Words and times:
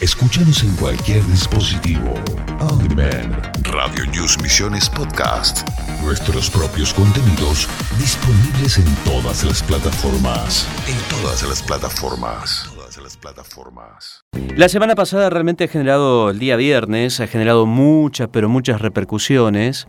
Escúchanos 0.00 0.62
en 0.62 0.74
cualquier 0.76 1.22
dispositivo. 1.26 2.14
On 2.58 2.88
Demand. 2.88 3.36
Radio 3.64 4.06
News 4.06 4.40
Misiones 4.42 4.88
Podcast. 4.88 5.68
Nuestros 6.02 6.48
propios 6.48 6.94
contenidos 6.94 7.68
disponibles 7.98 8.78
en 8.78 8.86
todas 9.04 9.44
las 9.44 9.62
plataformas. 9.62 10.66
En 10.88 10.96
todas 11.10 11.42
las 11.46 11.62
plataformas. 11.62 12.70
Todas 12.74 12.96
las 12.96 13.18
plataformas. 13.18 14.24
La 14.56 14.70
semana 14.70 14.94
pasada 14.94 15.28
realmente 15.28 15.64
ha 15.64 15.68
generado, 15.68 16.30
el 16.30 16.38
día 16.38 16.56
viernes, 16.56 17.20
ha 17.20 17.26
generado 17.26 17.66
muchas, 17.66 18.30
pero 18.32 18.48
muchas 18.48 18.80
repercusiones. 18.80 19.86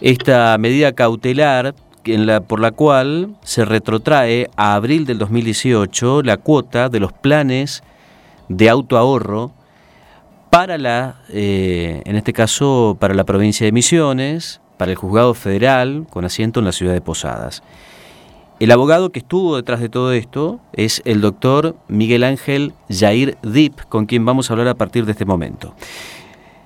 Esta 0.00 0.56
medida 0.56 0.92
cautelar 0.92 1.74
en 2.06 2.24
la, 2.24 2.40
por 2.40 2.60
la 2.60 2.70
cual 2.70 3.36
se 3.42 3.66
retrotrae 3.66 4.48
a 4.56 4.74
abril 4.74 5.04
del 5.04 5.18
2018 5.18 6.22
la 6.22 6.38
cuota 6.38 6.88
de 6.88 7.00
los 7.00 7.12
planes 7.12 7.82
de 8.48 8.68
autoahorro 8.68 9.52
para 10.50 10.78
la, 10.78 11.16
eh, 11.30 12.02
en 12.04 12.16
este 12.16 12.32
caso, 12.32 12.96
para 13.00 13.14
la 13.14 13.24
provincia 13.24 13.66
de 13.66 13.72
Misiones, 13.72 14.60
para 14.76 14.92
el 14.92 14.96
juzgado 14.96 15.34
federal 15.34 16.06
con 16.10 16.24
asiento 16.24 16.60
en 16.60 16.66
la 16.66 16.72
ciudad 16.72 16.92
de 16.92 17.00
Posadas. 17.00 17.62
El 18.60 18.70
abogado 18.70 19.10
que 19.10 19.18
estuvo 19.18 19.56
detrás 19.56 19.80
de 19.80 19.88
todo 19.88 20.12
esto 20.12 20.60
es 20.72 21.02
el 21.04 21.20
doctor 21.20 21.76
Miguel 21.88 22.22
Ángel 22.22 22.72
Jair 22.88 23.36
Dip, 23.42 23.80
con 23.88 24.06
quien 24.06 24.24
vamos 24.24 24.48
a 24.48 24.52
hablar 24.52 24.68
a 24.68 24.74
partir 24.74 25.04
de 25.06 25.12
este 25.12 25.24
momento. 25.24 25.74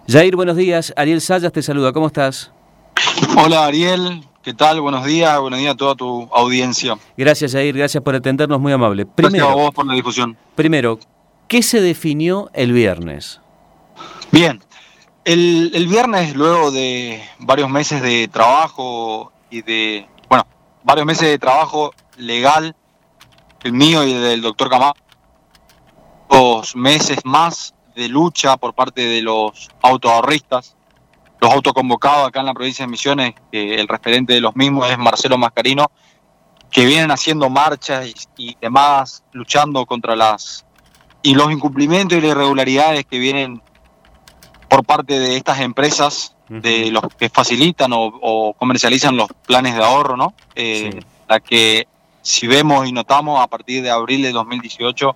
Jair, 0.06 0.36
buenos 0.36 0.56
días. 0.56 0.92
Ariel 0.96 1.20
Sayas 1.20 1.52
te 1.52 1.62
saluda. 1.62 1.92
¿Cómo 1.92 2.06
estás? 2.06 2.52
Hola 3.36 3.66
Ariel, 3.66 4.22
¿qué 4.42 4.52
tal? 4.52 4.80
Buenos 4.80 5.04
días, 5.04 5.40
buenos 5.40 5.58
días 5.58 5.72
a 5.72 5.76
toda 5.76 5.94
tu 5.94 6.28
audiencia. 6.32 6.96
Gracias 7.16 7.52
Jair, 7.52 7.76
gracias 7.76 8.02
por 8.02 8.14
atendernos, 8.14 8.60
muy 8.60 8.72
amable. 8.72 9.06
Primero, 9.06 9.46
gracias 9.46 9.58
a 9.58 9.64
vos 9.64 9.74
por 9.74 9.86
la 9.86 9.94
difusión. 9.94 10.36
Primero, 10.54 10.98
¿qué 11.48 11.62
se 11.62 11.80
definió 11.80 12.50
el 12.52 12.72
viernes? 12.72 13.40
Bien, 14.30 14.62
el, 15.24 15.86
viernes, 15.88 16.36
luego 16.36 16.70
de 16.70 17.22
varios 17.38 17.70
meses 17.70 18.02
de 18.02 18.28
trabajo 18.28 19.32
y 19.50 19.62
de, 19.62 20.06
bueno, 20.28 20.46
varios 20.84 21.06
meses 21.06 21.28
de 21.28 21.38
trabajo 21.38 21.92
legal, 22.16 22.76
el 23.62 23.72
mío 23.72 24.04
y 24.04 24.12
el 24.12 24.22
del 24.22 24.42
doctor 24.42 24.68
Camá, 24.68 24.92
dos 26.28 26.76
meses 26.76 27.18
más 27.24 27.74
de 27.96 28.08
lucha 28.08 28.56
por 28.58 28.74
parte 28.74 29.02
de 29.02 29.22
los 29.22 29.68
autoahorristas, 29.82 30.76
los 31.40 31.52
autoconvocados 31.52 32.28
acá 32.28 32.40
en 32.40 32.46
la 32.46 32.54
provincia 32.54 32.84
de 32.84 32.90
Misiones, 32.90 33.34
el 33.52 33.88
referente 33.88 34.34
de 34.34 34.40
los 34.40 34.54
mismos 34.54 34.90
es 34.90 34.98
Marcelo 34.98 35.38
Mascarino, 35.38 35.90
que 36.70 36.84
vienen 36.84 37.10
haciendo 37.10 37.48
marchas 37.48 38.12
y, 38.36 38.56
demás, 38.60 39.24
luchando 39.32 39.86
contra 39.86 40.14
las 40.14 40.66
y 41.22 41.34
los 41.34 41.50
incumplimientos 41.50 42.18
y 42.18 42.20
las 42.20 42.30
irregularidades 42.30 43.04
que 43.04 43.18
vienen 43.18 43.60
por 44.68 44.84
parte 44.84 45.18
de 45.18 45.36
estas 45.36 45.60
empresas, 45.60 46.34
de 46.48 46.90
los 46.90 47.02
que 47.18 47.28
facilitan 47.28 47.90
o, 47.92 48.54
comercializan 48.58 49.16
los 49.16 49.28
planes 49.46 49.74
de 49.74 49.84
ahorro, 49.84 50.16
¿no? 50.16 50.34
Eh, 50.54 51.00
La 51.28 51.40
que, 51.40 51.86
si 52.22 52.46
vemos 52.46 52.88
y 52.88 52.92
notamos, 52.92 53.40
a 53.40 53.46
partir 53.46 53.82
de 53.82 53.90
abril 53.90 54.22
de 54.22 54.32
2018, 54.32 55.14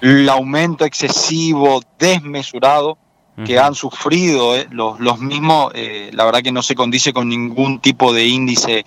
el 0.00 0.28
aumento 0.28 0.84
excesivo, 0.84 1.82
desmesurado, 1.98 2.98
que 3.44 3.58
han 3.58 3.74
sufrido 3.74 4.54
eh, 4.54 4.68
los, 4.70 5.00
los, 5.00 5.18
mismos, 5.18 5.72
eh, 5.74 6.10
la 6.12 6.24
verdad 6.24 6.40
que 6.40 6.52
no 6.52 6.62
se 6.62 6.76
condice 6.76 7.12
con 7.12 7.28
ningún 7.28 7.80
tipo 7.80 8.12
de 8.12 8.26
índice 8.26 8.84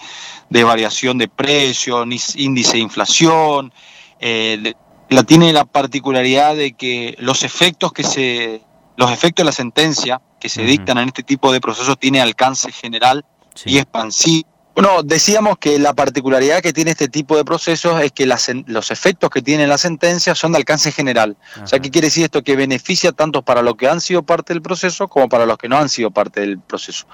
de 0.49 0.63
variación 0.63 1.17
de 1.17 1.27
precio, 1.27 2.05
ni 2.05 2.17
índice 2.35 2.73
de 2.73 2.79
inflación. 2.79 3.73
Eh, 4.19 4.73
la 5.09 5.23
tiene 5.23 5.53
la 5.53 5.65
particularidad 5.65 6.55
de 6.55 6.73
que 6.73 7.15
los 7.19 7.43
efectos 7.43 7.93
que 7.93 8.03
se, 8.03 8.61
los 8.95 9.11
efectos 9.11 9.43
de 9.43 9.45
la 9.45 9.51
sentencia 9.51 10.21
que 10.39 10.49
se 10.49 10.63
dictan 10.63 10.97
en 10.97 11.07
este 11.07 11.23
tipo 11.23 11.51
de 11.51 11.61
procesos 11.61 11.97
tiene 11.97 12.21
alcance 12.21 12.71
general 12.71 13.25
y 13.65 13.77
expansivo 13.77 14.47
bueno, 14.77 15.01
decíamos 15.01 15.57
que 15.57 15.79
la 15.79 15.95
particularidad 15.95 16.61
que 16.61 16.71
tiene 16.71 16.91
este 16.91 17.07
tipo 17.07 17.35
de 17.35 17.43
procesos 17.43 17.99
es 17.99 18.11
que 18.11 18.27
los 18.27 18.91
efectos 18.91 19.31
que 19.31 19.41
tiene 19.41 19.65
la 19.65 19.79
sentencia 19.79 20.35
son 20.35 20.51
de 20.51 20.59
alcance 20.59 20.91
general. 20.91 21.35
O 21.63 21.65
sea, 21.65 21.79
¿qué 21.79 21.89
quiere 21.89 22.09
decir 22.09 22.25
esto? 22.25 22.43
Que 22.43 22.55
beneficia 22.55 23.11
tanto 23.11 23.41
para 23.41 23.63
los 23.63 23.73
que 23.73 23.87
han 23.87 23.99
sido 23.99 24.21
parte 24.21 24.53
del 24.53 24.61
proceso 24.61 25.07
como 25.07 25.29
para 25.29 25.47
los 25.47 25.57
que 25.57 25.67
no 25.67 25.79
han 25.79 25.89
sido 25.89 26.11
parte 26.11 26.41
del 26.41 26.59
proceso. 26.59 27.07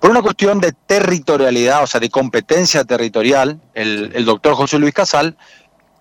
Por 0.00 0.08
una 0.10 0.22
cuestión 0.22 0.58
de 0.58 0.72
territorialidad, 0.72 1.82
o 1.82 1.86
sea, 1.86 2.00
de 2.00 2.08
competencia 2.08 2.82
territorial, 2.86 3.60
el, 3.74 4.12
el 4.14 4.24
doctor 4.24 4.54
José 4.54 4.78
Luis 4.78 4.94
Casal 4.94 5.36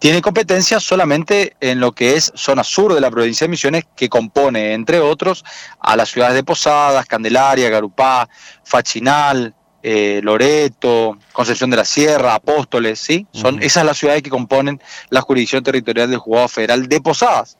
tiene 0.02 0.24
competencia 0.24 0.80
solamente 0.80 1.56
en 1.60 1.80
lo 1.80 1.92
que 1.92 2.16
es 2.16 2.32
zona 2.34 2.64
sur 2.64 2.96
de 2.96 3.00
la 3.00 3.12
provincia 3.12 3.46
de 3.46 3.50
Misiones, 3.50 3.84
que 3.96 4.10
compone, 4.10 4.74
entre 4.74 5.00
otros, 5.00 5.46
a 5.80 5.96
las 5.96 6.10
ciudades 6.10 6.34
de 6.34 6.44
Posadas, 6.44 7.06
Candelaria, 7.06 7.70
Garupá, 7.70 8.28
Fachinal, 8.64 9.54
eh, 9.84 10.20
Loreto, 10.24 11.20
Concepción 11.32 11.70
de 11.70 11.78
la 11.78 11.86
Sierra, 11.86 12.34
Apóstoles, 12.34 12.98
¿sí? 12.98 13.28
Son 13.32 13.62
esas 13.62 13.86
las 13.86 13.96
ciudades 13.96 14.24
que 14.24 14.32
componen 14.32 14.82
la 15.12 15.22
jurisdicción 15.22 15.62
territorial 15.62 16.10
del 16.10 16.18
juzgado 16.18 16.48
federal 16.48 16.88
de 16.88 17.00
Posadas. 17.00 17.60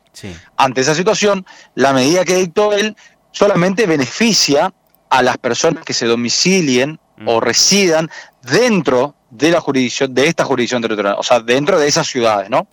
Ante 0.56 0.80
esa 0.80 0.96
situación, 0.96 1.46
la 1.76 1.92
medida 1.92 2.24
que 2.24 2.34
dictó 2.34 2.72
él 2.72 2.96
solamente 3.30 3.86
beneficia 3.86 4.74
a 5.10 5.22
las 5.22 5.38
personas 5.38 5.84
que 5.84 5.94
se 5.94 6.06
domicilien 6.06 6.98
o 7.24 7.38
residan 7.38 8.10
dentro 8.42 9.14
de 9.32 9.50
la 9.50 9.60
jurisdicción, 9.60 10.12
de 10.12 10.26
esta 10.26 10.44
jurisdicción 10.44 10.82
territorial, 10.82 11.16
o 11.18 11.22
sea, 11.22 11.40
dentro 11.40 11.80
de 11.80 11.88
esas 11.88 12.06
ciudades, 12.06 12.50
¿no? 12.50 12.68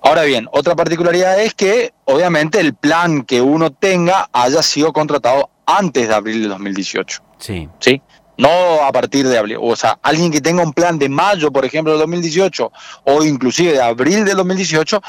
Ahora 0.00 0.22
bien, 0.22 0.48
otra 0.50 0.74
particularidad 0.74 1.38
es 1.40 1.54
que 1.54 1.92
obviamente 2.04 2.58
el 2.58 2.74
plan 2.74 3.22
que 3.22 3.40
uno 3.40 3.70
tenga 3.70 4.28
haya 4.32 4.62
sido 4.62 4.92
contratado 4.92 5.50
antes 5.66 6.08
de 6.08 6.14
abril 6.14 6.42
de 6.42 6.48
2018. 6.48 7.22
Sí. 7.38 7.68
¿Sí? 7.80 8.02
no 8.36 8.82
a 8.82 8.90
partir 8.90 9.28
de 9.28 9.38
abril. 9.38 9.58
O 9.60 9.76
sea, 9.76 9.96
alguien 10.02 10.32
que 10.32 10.40
tenga 10.40 10.62
un 10.62 10.72
plan 10.72 10.98
de 10.98 11.08
mayo, 11.08 11.52
por 11.52 11.64
ejemplo, 11.64 11.92
de 11.92 11.98
2018, 12.00 12.72
o 13.04 13.22
inclusive 13.22 13.74
de 13.74 13.80
abril 13.80 14.24
de 14.24 14.34
2018, 14.34 15.00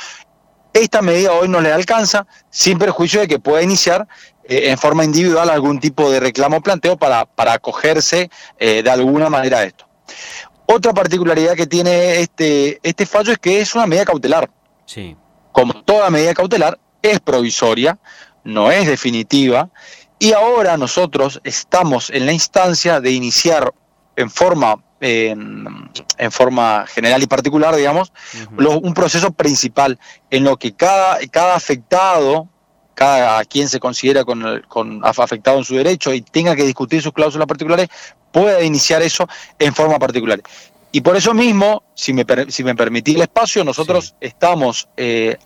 esta 0.74 1.02
medida 1.02 1.32
hoy 1.32 1.48
no 1.48 1.60
le 1.60 1.72
alcanza, 1.72 2.28
sin 2.52 2.78
perjuicio 2.78 3.22
de 3.22 3.28
que 3.28 3.40
pueda 3.40 3.64
iniciar 3.64 4.08
eh, 4.44 4.70
en 4.70 4.78
forma 4.78 5.04
individual 5.04 5.50
algún 5.50 5.80
tipo 5.80 6.12
de 6.12 6.20
reclamo 6.20 6.58
o 6.58 6.62
planteo 6.62 6.98
para, 6.98 7.26
para 7.26 7.54
acogerse 7.54 8.30
eh, 8.60 8.84
de 8.84 8.90
alguna 8.92 9.30
manera 9.30 9.60
a 9.60 9.64
esto. 9.64 9.88
Otra 10.66 10.94
particularidad 10.94 11.56
que 11.56 11.68
tiene 11.68 12.20
este, 12.20 12.80
este 12.82 13.06
fallo 13.06 13.32
es 13.32 13.38
que 13.38 13.60
es 13.60 13.76
una 13.76 13.86
medida 13.86 14.06
cautelar. 14.06 14.50
Sí. 14.86 15.16
Como 15.52 15.84
toda 15.84 16.10
medida 16.10 16.34
cautelar, 16.34 16.80
es 17.02 17.20
provisoria, 17.20 17.98
no 18.44 18.72
es 18.72 18.88
definitiva 18.88 19.70
y 20.20 20.34
ahora 20.34 20.78
nosotros 20.78 21.42
estamos 21.44 22.10
en 22.10 22.26
la 22.26 22.32
instancia 22.32 23.02
de 23.02 23.12
iniciar 23.12 23.74
en 24.16 24.30
forma, 24.30 24.82
en, 25.02 25.92
forma 26.32 26.86
general 26.88 27.22
y 27.22 27.28
particular, 27.28 27.76
digamos, 27.76 28.14
un 28.58 28.94
proceso 28.94 29.32
principal 29.32 30.00
en 30.30 30.46
lo 30.46 30.58
que 30.58 30.74
cada, 30.74 31.20
cada 31.30 31.56
afectado, 31.56 32.48
cada 32.96 33.46
quien 33.46 33.70
se 33.70 33.80
considera 33.80 34.24
con, 34.24 34.64
con 34.68 35.02
afectado 35.04 35.60
en 35.60 35.66
su 35.66 35.76
derecho 35.76 36.14
y 36.14 36.22
tenga 36.22 36.56
que 36.56 36.64
discutir 36.64 37.02
sus 37.02 37.14
cláusulas 37.14 37.48
particulares, 37.48 37.90
pueda 38.32 38.64
iniciar 38.64 39.02
eso 39.02 39.28
en 39.60 39.74
forma 39.76 40.00
particular. 40.00 40.42
Y 40.92 41.02
por 41.02 41.16
eso 41.18 41.34
mismo, 41.34 41.84
si 41.94 42.14
me, 42.14 42.26
si 42.48 42.64
me 42.64 42.74
permitís 42.74 43.16
el 43.16 43.24
espacio, 43.24 43.64
nosotros 43.66 44.16
estamos 44.22 44.88
eh, 44.96 45.38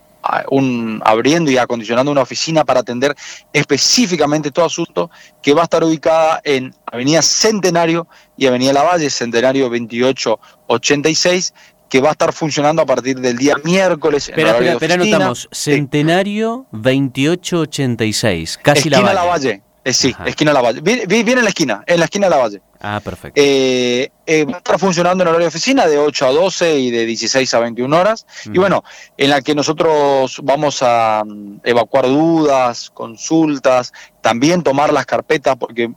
un, 0.51 1.01
abriendo 1.03 1.49
y 1.49 1.57
acondicionando 1.57 2.11
una 2.11 2.21
oficina 2.21 2.65
para 2.65 2.81
atender 2.81 3.15
específicamente 3.51 4.51
todo 4.51 4.65
asunto 4.65 5.09
que 5.41 5.53
va 5.53 5.61
a 5.61 5.63
estar 5.63 5.83
ubicada 5.83 6.41
en 6.43 6.73
Avenida 6.85 7.21
Centenario 7.21 8.07
y 8.37 8.45
Avenida 8.45 8.73
Lavalle, 8.73 9.09
Centenario 9.09 9.65
2886, 9.69 11.53
que 11.89 11.99
va 12.01 12.09
a 12.09 12.11
estar 12.13 12.31
funcionando 12.33 12.81
a 12.81 12.85
partir 12.85 13.19
del 13.19 13.37
día 13.37 13.55
miércoles. 13.63 14.29
Espera, 14.29 14.51
espera, 14.51 14.73
espera, 14.73 14.93
anotamos. 14.95 15.49
Centenario 15.51 16.67
2886, 16.71 18.59
casi 18.61 18.89
Esquina 18.89 19.13
Lavalle. 19.13 19.63
Eh, 19.83 19.93
sí, 19.93 20.13
esquina 20.25 20.53
Lavalle. 20.53 20.81
Viene 20.81 21.31
en 21.31 21.43
la 21.43 21.49
esquina, 21.49 21.83
en 21.85 21.99
la 21.99 22.05
esquina 22.05 22.27
de 22.27 22.31
Lavalle. 22.31 22.61
Ah, 22.81 23.01
perfecto. 23.03 23.41
Eh, 23.41 24.11
eh, 24.25 24.45
va 24.45 24.55
a 24.55 24.57
estar 24.57 24.79
funcionando 24.79 25.23
en 25.23 25.29
horario 25.29 25.45
de 25.45 25.47
oficina 25.47 25.87
de 25.87 25.97
8 25.97 26.27
a 26.27 26.31
12 26.31 26.79
y 26.79 26.91
de 26.91 27.05
16 27.05 27.53
a 27.53 27.59
21 27.59 27.97
horas. 27.97 28.25
Y 28.45 28.57
bueno, 28.57 28.83
en 29.17 29.29
la 29.29 29.41
que 29.41 29.55
nosotros 29.55 30.39
vamos 30.43 30.79
a 30.81 31.23
mm, 31.25 31.61
evacuar 31.63 32.07
dudas, 32.07 32.89
consultas, 32.89 33.93
también 34.21 34.63
tomar 34.63 34.93
las 34.93 35.05
carpetas, 35.05 35.55
porque 35.57 35.91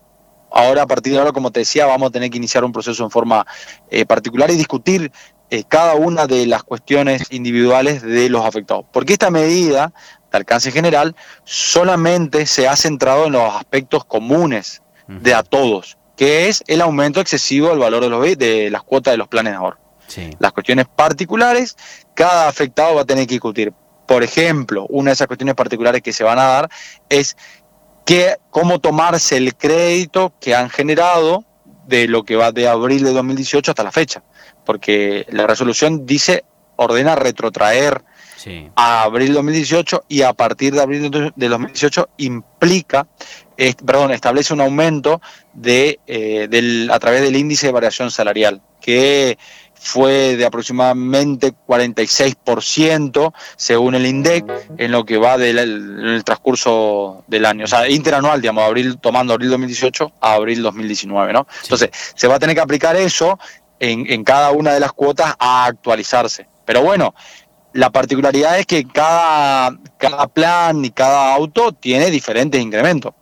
ahora 0.50 0.82
a 0.82 0.86
partir 0.86 1.12
de 1.12 1.18
ahora, 1.18 1.32
como 1.32 1.50
te 1.50 1.60
decía, 1.60 1.86
vamos 1.86 2.08
a 2.08 2.12
tener 2.12 2.30
que 2.30 2.38
iniciar 2.38 2.64
un 2.64 2.72
proceso 2.72 3.02
en 3.04 3.10
forma 3.10 3.46
particular 4.06 4.50
y 4.50 4.56
discutir 4.56 5.10
cada 5.68 5.94
una 5.94 6.26
de 6.26 6.46
las 6.46 6.62
cuestiones 6.62 7.24
individuales 7.30 8.02
de 8.02 8.28
los 8.28 8.44
afectados. 8.44 8.86
Porque 8.92 9.12
esta 9.12 9.30
medida 9.30 9.92
de 10.30 10.38
alcance 10.38 10.70
general 10.70 11.14
solamente 11.44 12.46
se 12.46 12.66
ha 12.66 12.76
centrado 12.76 13.26
en 13.26 13.32
los 13.32 13.54
aspectos 13.54 14.04
comunes 14.04 14.82
de 15.06 15.34
a 15.34 15.42
todos, 15.42 15.98
que 16.16 16.48
es 16.48 16.64
el 16.66 16.80
aumento 16.80 17.20
excesivo 17.20 17.68
del 17.68 17.78
valor 17.78 18.02
de, 18.02 18.08
los, 18.08 18.38
de 18.38 18.70
las 18.70 18.82
cuotas 18.82 19.12
de 19.12 19.18
los 19.18 19.28
planes 19.28 19.52
de 19.52 19.56
ahorro. 19.58 19.78
Las 20.38 20.52
cuestiones 20.52 20.86
particulares, 20.94 21.76
cada 22.14 22.48
afectado 22.48 22.94
va 22.96 23.02
a 23.02 23.04
tener 23.04 23.26
que 23.26 23.34
discutir 23.34 23.72
por 24.12 24.22
ejemplo, 24.22 24.86
una 24.90 25.10
de 25.10 25.14
esas 25.14 25.26
cuestiones 25.26 25.54
particulares 25.54 26.02
que 26.02 26.12
se 26.12 26.22
van 26.22 26.38
a 26.38 26.44
dar 26.44 26.68
es 27.08 27.34
que, 28.04 28.36
cómo 28.50 28.78
tomarse 28.78 29.36
el 29.36 29.54
crédito 29.54 30.34
que 30.38 30.54
han 30.54 30.68
generado 30.68 31.44
de 31.86 32.08
lo 32.08 32.24
que 32.24 32.36
va 32.36 32.52
de 32.52 32.68
abril 32.68 33.04
de 33.04 33.12
2018 33.12 33.70
hasta 33.70 33.84
la 33.84 33.92
fecha, 33.92 34.22
porque 34.64 35.26
la 35.30 35.46
resolución 35.46 36.06
dice, 36.06 36.44
ordena 36.76 37.14
retrotraer 37.14 38.02
a 38.74 39.02
abril 39.04 39.34
2018 39.34 40.04
y 40.08 40.22
a 40.22 40.32
partir 40.32 40.74
de 40.74 40.82
abril 40.82 41.32
de 41.34 41.48
2018 41.48 42.08
implica, 42.16 43.06
perdón, 43.84 44.10
establece 44.10 44.52
un 44.52 44.60
aumento 44.60 45.20
de, 45.52 46.00
eh, 46.06 46.48
del, 46.50 46.90
a 46.90 46.98
través 46.98 47.22
del 47.22 47.36
índice 47.36 47.66
de 47.66 47.72
variación 47.72 48.10
salarial, 48.10 48.60
que 48.80 49.38
fue 49.82 50.36
de 50.36 50.46
aproximadamente 50.46 51.52
46% 51.66 53.32
según 53.56 53.96
el 53.96 54.06
INDEC 54.06 54.44
en 54.78 54.92
lo 54.92 55.04
que 55.04 55.18
va 55.18 55.36
del 55.36 55.58
el 55.58 56.22
transcurso 56.24 57.24
del 57.26 57.44
año, 57.44 57.64
o 57.64 57.68
sea, 57.68 57.88
interanual, 57.88 58.40
digamos, 58.40 58.64
abril, 58.64 58.98
tomando 58.98 59.32
abril 59.32 59.50
2018 59.50 60.12
a 60.20 60.34
abril 60.34 60.62
2019, 60.62 61.32
¿no? 61.32 61.46
Entonces, 61.64 61.90
se 62.14 62.28
va 62.28 62.36
a 62.36 62.38
tener 62.38 62.54
que 62.54 62.62
aplicar 62.62 62.96
eso 62.96 63.38
en, 63.80 64.10
en 64.10 64.22
cada 64.22 64.52
una 64.52 64.72
de 64.72 64.80
las 64.80 64.92
cuotas 64.92 65.34
a 65.38 65.64
actualizarse. 65.64 66.46
Pero 66.64 66.82
bueno, 66.82 67.14
la 67.72 67.90
particularidad 67.90 68.58
es 68.58 68.66
que 68.66 68.84
cada, 68.86 69.76
cada 69.98 70.28
plan 70.28 70.84
y 70.84 70.90
cada 70.90 71.34
auto 71.34 71.72
tiene 71.72 72.10
diferentes 72.10 72.60
incrementos. 72.60 73.14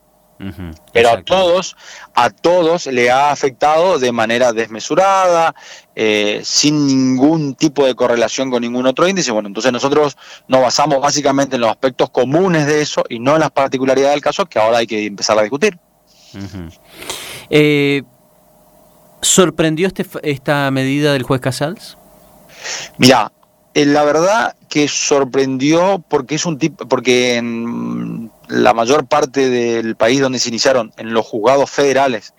Pero 0.92 1.10
a 1.10 1.22
todos, 1.22 1.76
a 2.14 2.30
todos 2.30 2.86
le 2.86 3.10
ha 3.10 3.30
afectado 3.30 3.98
de 3.98 4.10
manera 4.10 4.52
desmesurada, 4.52 5.54
eh, 5.94 6.40
sin 6.44 6.86
ningún 6.86 7.54
tipo 7.54 7.84
de 7.84 7.94
correlación 7.94 8.50
con 8.50 8.62
ningún 8.62 8.86
otro 8.86 9.06
índice. 9.06 9.32
Bueno, 9.32 9.48
entonces 9.48 9.70
nosotros 9.70 10.16
nos 10.48 10.62
basamos 10.62 11.00
básicamente 11.00 11.56
en 11.56 11.62
los 11.62 11.70
aspectos 11.70 12.08
comunes 12.10 12.66
de 12.66 12.80
eso 12.80 13.04
y 13.08 13.18
no 13.18 13.34
en 13.34 13.40
las 13.40 13.50
particularidades 13.50 14.14
del 14.14 14.22
caso 14.22 14.46
que 14.46 14.58
ahora 14.58 14.78
hay 14.78 14.86
que 14.86 15.04
empezar 15.04 15.38
a 15.38 15.42
discutir. 15.42 15.78
Eh, 17.50 18.02
¿Sorprendió 19.20 19.86
este, 19.86 20.06
esta 20.22 20.70
medida 20.70 21.12
del 21.12 21.24
juez 21.24 21.42
Casals? 21.42 21.98
Mira, 22.96 23.32
eh, 23.74 23.84
la 23.84 24.04
verdad 24.04 24.56
que 24.68 24.88
sorprendió 24.88 26.02
porque 26.08 26.36
es 26.36 26.46
un 26.46 26.58
tipo, 26.58 26.88
porque 26.88 27.36
en 27.36 28.30
la 28.50 28.74
mayor 28.74 29.06
parte 29.06 29.48
del 29.48 29.96
país 29.96 30.20
donde 30.20 30.40
se 30.40 30.48
iniciaron, 30.48 30.92
en 30.96 31.14
los 31.14 31.24
juzgados 31.26 31.70
federales, 31.70 32.34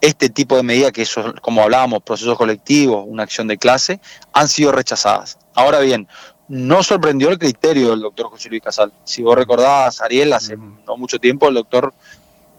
este 0.00 0.28
tipo 0.28 0.56
de 0.56 0.62
medidas, 0.62 0.92
que 0.92 1.06
son, 1.06 1.32
como 1.40 1.62
hablábamos, 1.62 2.02
procesos 2.02 2.36
colectivos, 2.36 3.04
una 3.06 3.22
acción 3.22 3.48
de 3.48 3.56
clase, 3.56 4.00
han 4.32 4.48
sido 4.48 4.70
rechazadas. 4.70 5.38
Ahora 5.54 5.80
bien, 5.80 6.06
no 6.48 6.82
sorprendió 6.82 7.30
el 7.30 7.38
criterio 7.38 7.90
del 7.90 8.00
doctor 8.00 8.28
José 8.28 8.50
Luis 8.50 8.62
Casal. 8.62 8.92
Si 9.04 9.22
vos 9.22 9.34
recordás, 9.34 10.02
Ariel, 10.02 10.32
hace 10.34 10.56
no 10.56 10.96
mucho 10.96 11.18
tiempo 11.18 11.48
el 11.48 11.54
doctor 11.54 11.94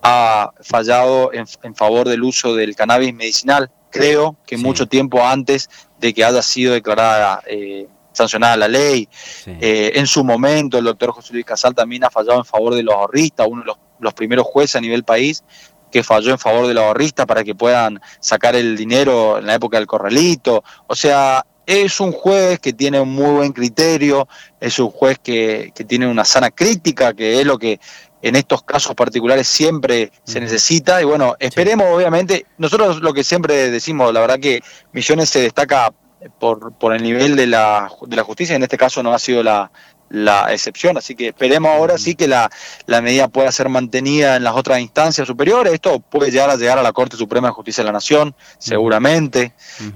ha 0.01 0.51
fallado 0.61 1.31
en, 1.33 1.75
favor 1.75 2.09
del 2.09 2.23
uso 2.23 2.55
del 2.55 2.75
cannabis 2.75 3.13
medicinal. 3.13 3.69
Creo 3.91 4.35
que 4.45 4.57
mucho 4.57 4.87
tiempo 4.87 5.23
antes 5.23 5.69
de 5.99 6.13
que 6.13 6.25
haya 6.25 6.41
sido 6.41 6.73
declarada 6.73 7.41
eh, 7.47 7.87
sancionada 8.17 8.57
la 8.57 8.67
ley. 8.67 9.07
Eh, 9.45 9.91
en 9.95 10.07
su 10.07 10.23
momento, 10.23 10.77
el 10.77 10.85
doctor 10.85 11.11
José 11.11 11.33
Luis 11.33 11.45
Casal 11.45 11.73
también 11.73 12.03
ha 12.03 12.09
fallado 12.09 12.39
en 12.39 12.45
favor 12.45 12.75
de 12.75 12.83
los 12.83 12.93
ahorristas, 12.93 13.47
uno 13.49 13.61
de 13.61 13.73
los, 13.99 14.13
primeros 14.13 14.45
jueces 14.45 14.75
a 14.75 14.81
nivel 14.81 15.03
país 15.03 15.43
que 15.91 16.03
falló 16.03 16.31
en 16.31 16.39
favor 16.39 16.67
de 16.67 16.73
los 16.73 16.83
ahorristas 16.83 17.25
para 17.25 17.43
que 17.43 17.55
puedan 17.55 18.01
sacar 18.19 18.55
el 18.55 18.75
dinero 18.75 19.37
en 19.37 19.45
la 19.45 19.55
época 19.55 19.77
del 19.77 19.87
corralito. 19.87 20.63
O 20.87 20.95
sea, 20.95 21.45
es 21.65 21.99
un 21.99 22.11
juez 22.11 22.59
que 22.59 22.73
tiene 22.73 22.99
un 22.99 23.09
muy 23.09 23.31
buen 23.31 23.53
criterio, 23.53 24.27
es 24.59 24.79
un 24.79 24.89
juez 24.89 25.17
que, 25.21 25.71
que 25.73 25.85
tiene 25.85 26.07
una 26.07 26.25
sana 26.25 26.51
crítica, 26.51 27.13
que 27.13 27.39
es 27.39 27.45
lo 27.45 27.57
que 27.57 27.79
en 28.21 28.35
estos 28.35 28.63
casos 28.63 28.95
particulares 28.95 29.47
siempre 29.47 30.11
se 30.23 30.39
necesita. 30.39 31.01
Y 31.01 31.05
bueno, 31.05 31.35
esperemos, 31.39 31.87
obviamente, 31.91 32.45
nosotros 32.57 33.01
lo 33.01 33.13
que 33.13 33.23
siempre 33.23 33.69
decimos, 33.71 34.13
la 34.13 34.21
verdad 34.21 34.39
que 34.39 34.61
Millones 34.91 35.29
se 35.29 35.41
destaca 35.41 35.93
por, 36.39 36.73
por 36.73 36.95
el 36.95 37.03
nivel 37.03 37.35
de 37.35 37.47
la, 37.47 37.91
de 38.05 38.15
la 38.15 38.23
justicia, 38.23 38.55
en 38.55 38.63
este 38.63 38.77
caso 38.77 39.03
no 39.03 39.13
ha 39.13 39.19
sido 39.19 39.43
la, 39.43 39.71
la 40.09 40.53
excepción, 40.53 40.97
así 40.97 41.15
que 41.15 41.27
esperemos 41.27 41.71
ahora 41.71 41.97
sí 41.97 42.15
que 42.15 42.27
la, 42.27 42.49
la, 42.85 43.01
medida 43.01 43.27
pueda 43.27 43.51
ser 43.51 43.69
mantenida 43.69 44.35
en 44.35 44.43
las 44.43 44.55
otras 44.55 44.79
instancias 44.79 45.27
superiores, 45.27 45.73
esto 45.73 45.99
puede 45.99 46.31
llegar 46.31 46.49
a 46.49 46.55
llegar 46.55 46.79
a 46.79 46.83
la 46.83 46.93
Corte 46.93 47.17
Suprema 47.17 47.49
de 47.49 47.53
Justicia 47.53 47.83
de 47.83 47.87
la 47.87 47.93
Nación, 47.93 48.35
seguramente, 48.57 49.53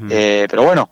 eh, 0.10 0.48
pero 0.50 0.64
bueno, 0.64 0.90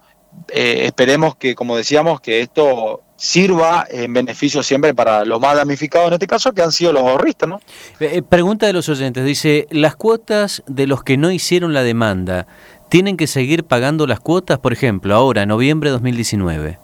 eh, 0.50 0.82
esperemos 0.86 1.36
que, 1.36 1.56
como 1.56 1.76
decíamos, 1.76 2.22
que 2.22 2.42
esto 2.42 3.04
sirva 3.20 3.86
en 3.90 4.14
beneficio 4.14 4.64
siempre 4.64 4.94
para 4.94 5.26
los 5.26 5.42
más 5.42 5.56
damnificados 5.58 6.08
en 6.08 6.14
este 6.14 6.28
caso, 6.28 6.54
que 6.54 6.62
han 6.62 6.72
sido 6.72 6.94
los 6.94 7.04
ahorristas, 7.04 7.50
¿no? 7.50 7.60
Eh, 8.00 8.22
pregunta 8.22 8.66
de 8.66 8.72
los 8.72 8.88
oyentes, 8.88 9.26
dice, 9.26 9.68
las 9.72 9.98
cuotas 9.98 10.64
de 10.68 10.88
los 10.88 11.04
que 11.04 11.18
no 11.18 11.30
hicieron 11.30 11.74
la 11.74 11.84
demanda, 11.84 12.48
tienen 12.90 13.18
que 13.18 13.28
seguir 13.28 13.64
pagando 13.64 14.08
las 14.08 14.20
cuotas, 14.20 14.60
por 14.60 14.74
ejemplo, 14.74 15.16
ahora, 15.16 15.46
noviembre 15.46 15.90
de 15.90 15.94
2019? 15.94 16.80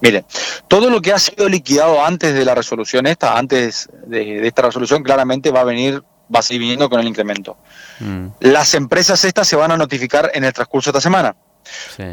Mire, 0.00 0.24
todo 0.68 0.90
lo 0.90 1.00
que 1.00 1.12
ha 1.12 1.18
sido 1.18 1.48
liquidado 1.48 2.04
antes 2.04 2.34
de 2.34 2.44
la 2.44 2.54
resolución 2.54 3.06
esta, 3.06 3.38
antes 3.38 3.88
de, 4.06 4.46
esta 4.46 4.62
resolución, 4.62 5.02
claramente 5.02 5.50
va 5.50 5.60
a 5.60 5.64
venir, 5.64 6.02
va 6.34 6.40
a 6.40 6.42
seguir 6.42 6.62
viniendo 6.62 6.88
con 6.88 7.00
el 7.00 7.06
incremento. 7.06 7.56
Mm. 8.00 8.26
Las 8.40 8.74
empresas 8.74 9.24
estas 9.24 9.46
se 9.46 9.56
van 9.56 9.70
a 9.70 9.76
notificar 9.76 10.30
en 10.34 10.44
el 10.44 10.52
transcurso 10.52 10.90
de 10.90 10.98
esta 10.98 11.06
semana. 11.06 11.36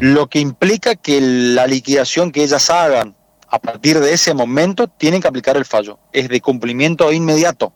Lo 0.00 0.28
que 0.28 0.40
implica 0.40 0.96
que 0.96 1.20
la 1.20 1.66
liquidación 1.66 2.32
que 2.32 2.42
ellas 2.42 2.70
hagan 2.70 3.14
a 3.48 3.58
partir 3.60 4.00
de 4.00 4.12
ese 4.12 4.34
momento 4.34 4.88
tienen 4.88 5.22
que 5.22 5.28
aplicar 5.28 5.56
el 5.56 5.64
fallo. 5.64 5.98
Es 6.12 6.28
de 6.28 6.40
cumplimiento 6.40 7.12
inmediato. 7.12 7.72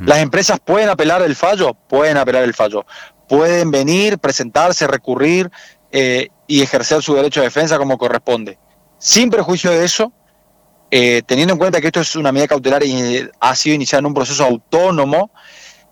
Las 0.00 0.18
empresas 0.18 0.58
pueden 0.60 0.88
apelar 0.88 1.22
el 1.22 1.36
fallo, 1.36 1.74
pueden 1.88 2.16
apelar 2.16 2.44
el 2.44 2.54
fallo 2.54 2.84
pueden 3.30 3.70
venir, 3.70 4.18
presentarse, 4.18 4.88
recurrir 4.88 5.52
eh, 5.92 6.30
y 6.48 6.62
ejercer 6.62 7.00
su 7.00 7.14
derecho 7.14 7.38
de 7.38 7.46
defensa 7.46 7.78
como 7.78 7.96
corresponde. 7.96 8.58
Sin 8.98 9.30
prejuicio 9.30 9.70
de 9.70 9.84
eso, 9.84 10.12
eh, 10.90 11.22
teniendo 11.24 11.52
en 11.52 11.58
cuenta 11.58 11.80
que 11.80 11.86
esto 11.86 12.00
es 12.00 12.16
una 12.16 12.32
medida 12.32 12.48
cautelar 12.48 12.82
y 12.82 13.24
ha 13.38 13.54
sido 13.54 13.76
iniciada 13.76 14.00
en 14.00 14.06
un 14.06 14.14
proceso 14.14 14.44
autónomo, 14.44 15.30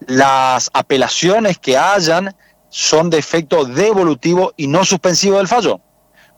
las 0.01 0.69
apelaciones 0.73 1.59
que 1.59 1.79
hayan 1.79 2.35
son 2.71 3.09
de 3.09 3.19
efecto 3.19 3.65
devolutivo 3.65 4.53
y 4.57 4.67
no 4.67 4.85
suspensivo 4.85 5.37
del 5.37 5.47
fallo, 5.47 5.81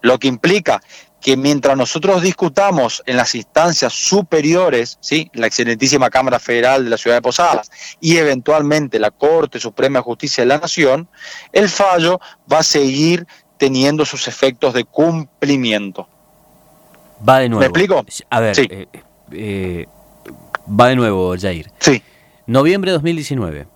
lo 0.03 0.19
que 0.19 0.29
implica 0.29 0.83
que 1.21 1.37
mientras 1.37 1.77
nosotros 1.77 2.23
discutamos 2.23 3.03
en 3.07 3.17
las 3.17 3.35
instancias 3.35 3.93
superiores, 3.93 4.99
¿sí? 5.01 5.31
la 5.35 5.47
excelentísima 5.47 6.11
Cámara 6.11 6.39
Federal 6.39 6.85
de 6.85 6.91
la 6.91 6.97
Ciudad 6.97 7.17
de 7.17 7.23
Posadas 7.23 7.71
y 8.01 8.17
eventualmente 8.17 8.99
la 8.99 9.11
Corte 9.11 9.61
Suprema 9.61 9.99
de 9.99 10.05
Justicia 10.05 10.43
de 10.43 10.49
la 10.49 10.59
Nación, 10.59 11.09
el 11.53 11.69
fallo 11.69 12.21
va 12.51 12.59
a 12.59 12.63
seguir 12.63 13.27
teniendo 13.59 14.07
sus 14.07 14.27
efectos 14.29 14.73
de 14.73 14.85
cumplimiento. 14.85 16.09
Va 17.29 17.41
de 17.41 17.49
nuevo. 17.51 17.61
¿Me 17.61 17.67
explico? 17.67 18.05
A 18.31 18.41
ver, 18.41 18.59
eh, 18.59 18.89
eh, 19.33 19.87
va 20.69 20.89
de 20.89 20.97
nuevo, 20.97 21.35
Jair. 21.39 21.71
Sí. 21.79 22.03
Noviembre 22.47 22.91
de 22.91 22.95
2019. 22.95 23.67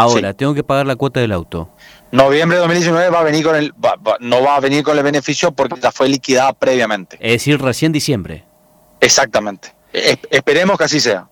Ahora, 0.00 0.34
tengo 0.34 0.54
que 0.54 0.64
pagar 0.64 0.86
la 0.86 0.96
cuota 0.96 1.20
del 1.20 1.32
auto. 1.32 1.70
Noviembre 2.10 2.56
de 2.56 2.60
2019 2.62 3.10
va 3.10 3.20
a 3.20 3.24
venir 3.24 3.44
con 3.44 3.56
el, 3.56 3.74
no 4.20 4.42
va 4.42 4.56
a 4.56 4.60
venir 4.60 4.82
con 4.82 4.96
el 4.96 5.02
beneficio 5.02 5.52
porque 5.52 5.80
ya 5.80 5.92
fue 5.92 6.08
liquidada 6.08 6.52
previamente. 6.52 7.16
Es 7.20 7.32
decir, 7.32 7.60
recién 7.60 7.92
diciembre. 7.92 8.44
Exactamente. 9.00 9.74
esperemos 9.92 10.78
que 10.78 10.84
así 10.84 11.00
sea. 11.00 11.28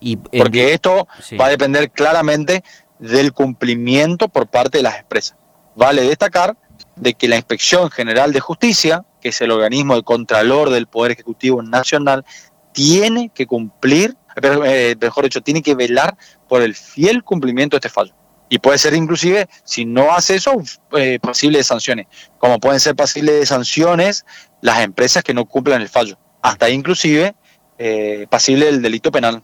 Y, 0.00 0.16
porque 0.16 0.72
esto 0.72 1.08
va 1.40 1.46
a 1.46 1.48
depender 1.48 1.90
claramente 1.90 2.62
del 2.98 3.32
cumplimiento 3.32 4.28
por 4.28 4.46
parte 4.46 4.78
de 4.78 4.82
las 4.82 4.98
empresas. 4.98 5.36
Vale 5.74 6.02
destacar 6.02 6.56
de 6.96 7.14
que 7.14 7.28
la 7.28 7.36
Inspección 7.36 7.90
General 7.90 8.32
de 8.32 8.40
Justicia, 8.40 9.04
que 9.20 9.28
es 9.28 9.40
el 9.40 9.50
organismo 9.50 9.94
de 9.94 10.02
contralor 10.02 10.70
del 10.70 10.86
Poder 10.86 11.12
Ejecutivo 11.12 11.62
Nacional, 11.62 12.24
tiene 12.72 13.30
que 13.34 13.46
cumplir, 13.46 14.16
eh, 14.42 14.96
mejor 15.00 15.24
dicho, 15.24 15.40
tiene 15.40 15.62
que 15.62 15.74
velar 15.74 16.16
por 16.48 16.62
el 16.62 16.74
fiel 16.74 17.22
cumplimiento 17.22 17.76
de 17.76 17.78
este 17.78 17.88
fallo 17.88 18.14
y 18.48 18.58
puede 18.58 18.78
ser 18.78 18.94
inclusive, 18.94 19.48
si 19.64 19.84
no 19.84 20.12
hace 20.12 20.36
eso, 20.36 20.62
eh, 20.96 21.18
pasible 21.20 21.58
de 21.58 21.64
sanciones, 21.64 22.06
como 22.38 22.60
pueden 22.60 22.80
ser 22.80 22.94
pasibles 22.94 23.40
de 23.40 23.46
sanciones 23.46 24.24
las 24.60 24.80
empresas 24.80 25.22
que 25.22 25.34
no 25.34 25.44
cumplan 25.44 25.82
el 25.82 25.88
fallo, 25.88 26.18
hasta 26.42 26.70
inclusive 26.70 27.34
eh, 27.78 28.26
pasible 28.30 28.66
del 28.66 28.80
delito 28.80 29.10
penal. 29.10 29.42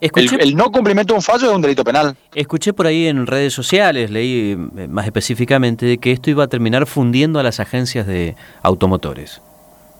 el, 0.00 0.56
no 0.56 0.70
cumplimiento 0.72 1.12
de 1.12 1.18
un 1.18 1.22
fallo 1.22 1.50
es 1.50 1.54
un 1.54 1.60
delito 1.60 1.84
penal. 1.84 2.16
Escuché 2.34 2.72
por 2.72 2.86
ahí 2.86 3.06
en 3.06 3.26
redes 3.26 3.52
sociales, 3.52 4.10
leí 4.10 4.52
eh, 4.52 4.88
más 4.88 5.06
específicamente, 5.06 5.98
que 5.98 6.12
esto 6.12 6.30
iba 6.30 6.44
a 6.44 6.48
terminar 6.48 6.86
fundiendo 6.86 7.38
a 7.38 7.42
las 7.42 7.60
agencias 7.60 8.06
de 8.06 8.36
automotores. 8.62 9.42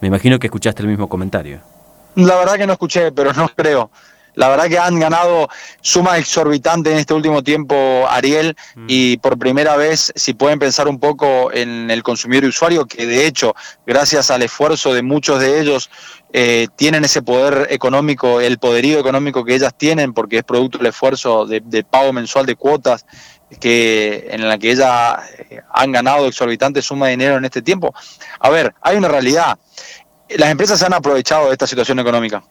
Me 0.00 0.08
imagino 0.08 0.38
que 0.38 0.46
escuchaste 0.46 0.82
el 0.82 0.88
mismo 0.88 1.08
comentario. 1.08 1.60
La 2.14 2.36
verdad 2.36 2.54
que 2.54 2.66
no 2.66 2.72
escuché, 2.72 3.12
pero 3.12 3.32
no 3.34 3.48
creo. 3.54 3.90
La 4.34 4.48
verdad 4.48 4.68
que 4.68 4.78
han 4.78 4.98
ganado 4.98 5.48
sumas 5.80 6.18
exorbitantes 6.18 6.92
en 6.92 6.98
este 6.98 7.14
último 7.14 7.42
tiempo, 7.42 8.06
Ariel, 8.08 8.56
mm. 8.74 8.86
y 8.88 9.16
por 9.18 9.38
primera 9.38 9.76
vez, 9.76 10.12
si 10.14 10.34
pueden 10.34 10.58
pensar 10.58 10.88
un 10.88 10.98
poco 11.00 11.52
en 11.52 11.90
el 11.90 12.02
consumidor 12.02 12.44
y 12.44 12.48
usuario, 12.48 12.86
que 12.86 13.06
de 13.06 13.26
hecho, 13.26 13.54
gracias 13.86 14.30
al 14.30 14.42
esfuerzo 14.42 14.94
de 14.94 15.02
muchos 15.02 15.40
de 15.40 15.60
ellos, 15.60 15.90
eh, 16.32 16.68
tienen 16.76 17.04
ese 17.04 17.22
poder 17.22 17.66
económico, 17.70 18.40
el 18.40 18.58
poderío 18.58 19.00
económico 19.00 19.44
que 19.44 19.54
ellas 19.54 19.74
tienen, 19.76 20.12
porque 20.12 20.38
es 20.38 20.44
producto 20.44 20.78
del 20.78 20.88
esfuerzo 20.88 21.44
de, 21.46 21.84
pago 21.84 22.12
mensual 22.12 22.46
de 22.46 22.54
cuotas 22.54 23.04
que 23.58 24.28
en 24.30 24.48
la 24.48 24.56
que 24.56 24.70
ellas 24.70 25.18
eh, 25.50 25.60
han 25.72 25.90
ganado 25.90 26.26
exorbitante 26.26 26.82
suma 26.82 27.06
de 27.06 27.12
dinero 27.12 27.36
en 27.36 27.44
este 27.44 27.62
tiempo. 27.62 27.92
A 28.38 28.48
ver, 28.48 28.72
hay 28.80 28.96
una 28.96 29.08
realidad. 29.08 29.58
Las 30.28 30.50
empresas 30.50 30.78
se 30.78 30.86
han 30.86 30.94
aprovechado 30.94 31.48
de 31.48 31.52
esta 31.52 31.66
situación 31.66 31.98
económica. 31.98 32.44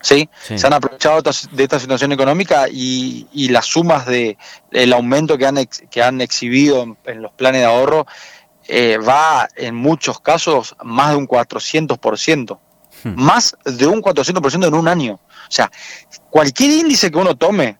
¿Sí? 0.00 0.28
Se 0.42 0.66
han 0.66 0.72
aprovechado 0.72 1.22
de 1.22 1.62
esta 1.62 1.78
situación 1.78 2.12
económica 2.12 2.66
y, 2.70 3.48
las 3.50 3.66
sumas 3.66 4.06
de 4.06 4.36
el 4.70 4.92
aumento 4.92 5.36
que 5.38 5.46
han, 5.46 5.66
que 5.90 6.02
han 6.02 6.20
exhibido 6.20 6.96
en, 7.04 7.22
los 7.22 7.32
planes 7.32 7.62
de 7.62 7.66
ahorro 7.66 8.06
eh, 8.68 8.98
va 8.98 9.48
en 9.56 9.74
muchos 9.74 10.20
casos 10.20 10.76
más 10.84 11.10
de 11.10 11.16
un 11.16 11.26
400%, 11.26 12.58
hmm. 13.04 13.08
más 13.16 13.56
de 13.64 13.86
un 13.86 14.00
400% 14.00 14.68
en 14.68 14.74
un 14.74 14.88
año. 14.88 15.14
O 15.14 15.52
sea, 15.52 15.70
cualquier 16.28 16.70
índice 16.70 17.10
que 17.10 17.18
uno 17.18 17.36
tome 17.36 17.78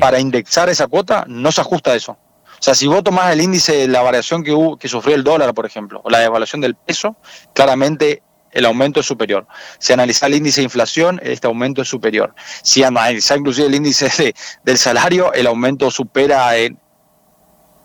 para 0.00 0.18
indexar 0.18 0.68
esa 0.68 0.86
cuota 0.88 1.24
no 1.28 1.52
se 1.52 1.60
ajusta 1.60 1.92
a 1.92 1.94
eso. 1.94 2.12
O 2.12 2.62
sea, 2.62 2.74
si 2.74 2.86
vos 2.86 3.04
tomás 3.04 3.32
el 3.32 3.40
índice 3.40 3.76
de 3.76 3.88
la 3.88 4.02
variación 4.02 4.42
que, 4.42 4.52
hubo, 4.52 4.78
que 4.78 4.88
sufrió 4.88 5.14
el 5.14 5.24
dólar, 5.24 5.52
por 5.54 5.66
ejemplo, 5.66 6.00
o 6.02 6.10
la 6.10 6.20
devaluación 6.20 6.60
del 6.60 6.74
peso, 6.74 7.16
claramente 7.52 8.22
el 8.56 8.64
aumento 8.64 9.00
es 9.00 9.06
superior. 9.06 9.46
Si 9.78 9.92
analiza 9.92 10.26
el 10.26 10.34
índice 10.34 10.62
de 10.62 10.64
inflación, 10.64 11.20
este 11.22 11.46
aumento 11.46 11.82
es 11.82 11.88
superior. 11.88 12.34
Si 12.62 12.82
analiza 12.82 13.36
inclusive 13.36 13.66
el 13.66 13.74
índice 13.74 14.34
del 14.64 14.78
salario, 14.78 15.30
el 15.34 15.46
aumento 15.46 15.90
supera 15.90 16.52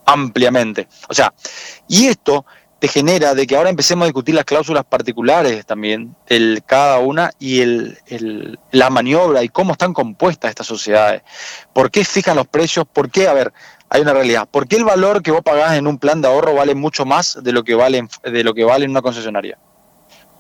ampliamente. 0.06 0.88
O 1.10 1.14
sea, 1.14 1.34
y 1.90 2.08
esto 2.08 2.46
te 2.80 2.88
genera 2.88 3.36
de 3.36 3.46
que 3.46 3.58
ahora 3.58 3.70
empecemos 3.70 4.04
a 4.04 4.06
discutir 4.06 4.34
las 4.34 4.46
cláusulas 4.46 4.86
particulares 4.86 5.66
también, 5.66 6.16
el 6.28 6.64
cada 6.66 7.00
una 7.00 7.32
y 7.38 7.60
el, 7.60 8.58
la 8.72 8.90
maniobra 8.90 9.44
y 9.44 9.50
cómo 9.50 9.74
están 9.74 9.94
compuestas 9.94 10.52
estas 10.52 10.68
sociedades. 10.68 11.22
¿Por 11.74 11.92
qué 11.92 12.06
fijan 12.06 12.38
los 12.38 12.48
precios? 12.48 12.86
¿Por 12.92 13.12
qué? 13.12 13.28
A 13.28 13.34
ver, 13.34 13.52
hay 13.90 14.02
una 14.02 14.14
realidad. 14.14 14.48
¿Por 14.50 14.70
qué 14.70 14.78
el 14.78 14.86
valor 14.86 15.22
que 15.22 15.32
vos 15.32 15.42
pagás 15.42 15.74
en 15.74 15.86
un 15.86 15.98
plan 15.98 16.22
de 16.22 16.30
ahorro 16.30 16.56
vale 16.56 16.76
mucho 16.76 17.06
más 17.06 17.38
de 17.44 17.52
lo 17.52 17.66
que 17.66 17.76
vale, 17.76 18.08
de 18.24 18.44
lo 18.46 18.54
que 18.54 18.64
vale 18.64 18.86
en 18.86 18.92
una 18.92 19.02
concesionaria? 19.02 19.58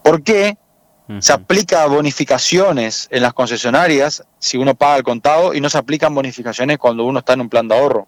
¿Por 0.03 0.23
qué 0.23 0.57
se 1.19 1.33
aplica 1.33 1.85
bonificaciones 1.87 3.07
en 3.11 3.21
las 3.21 3.33
concesionarias 3.33 4.23
si 4.39 4.57
uno 4.57 4.75
paga 4.75 4.97
el 4.97 5.03
contado 5.03 5.53
y 5.53 5.59
no 5.59 5.69
se 5.69 5.77
aplican 5.77 6.15
bonificaciones 6.15 6.77
cuando 6.77 7.03
uno 7.03 7.19
está 7.19 7.33
en 7.33 7.41
un 7.41 7.49
plan 7.49 7.67
de 7.67 7.77
ahorro? 7.77 8.07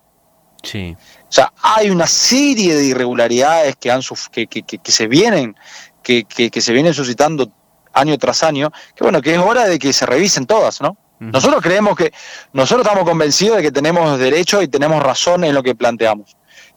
Sí. 0.64 0.96
O 1.22 1.32
sea, 1.32 1.52
hay 1.62 1.90
una 1.90 2.08
serie 2.08 2.76
de 2.76 2.86
irregularidades 2.86 3.76
que, 3.76 3.92
han, 3.92 4.02
que, 4.32 4.48
que, 4.48 4.92
se 4.92 5.08
vienen 5.08 5.56
que, 6.02 6.24
que, 6.26 6.62
se 6.62 6.74
vienen 6.74 6.94
suscitando 6.94 7.52
año 7.94 8.18
tras 8.18 8.44
año, 8.44 8.72
que 8.96 9.04
bueno, 9.04 9.22
que 9.22 9.34
es 9.34 9.40
hora 9.40 9.66
de 9.66 9.80
que 9.80 9.92
se 9.94 10.06
revisen 10.06 10.46
todas, 10.46 10.82
¿no? 10.82 10.98
Nosotros 11.20 11.62
creemos 11.62 11.96
que, 11.96 12.12
nosotros 12.52 12.86
estamos 12.86 13.08
convencidos 13.08 13.58
de 13.58 13.64
que 13.64 13.72
tenemos 13.72 14.20
derecho 14.20 14.62
y 14.62 14.68
tenemos 14.68 15.02
razón 15.02 15.46
en 15.46 15.54
lo 15.54 15.64
que 15.64 15.74
planteamos. 15.74 16.36